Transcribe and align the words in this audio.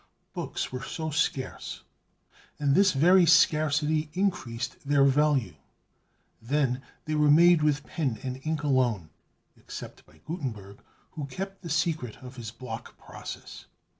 Books 0.33 0.71
were 0.71 0.81
so 0.81 1.11
scarce, 1.11 1.83
and 2.57 2.73
this 2.73 2.91
very 2.93 3.27
scarcity 3.27 4.09
increased 4.13 4.77
their 4.83 5.03
value, 5.03 5.53
then 6.41 6.81
they 7.05 7.13
were 7.13 7.29
made 7.29 7.61
with 7.61 7.85
pen 7.85 8.17
and 8.23 8.41
ink 8.43 8.63
alone, 8.63 9.11
except 9.55 10.03
by 10.07 10.17
Gutenberg, 10.25 10.79
who 11.11 11.27
kept 11.27 11.61
the 11.61 11.69
secret 11.69 12.17
of 12.23 12.35
his 12.37 12.49
block 12.49 12.97
process. 12.97 13.67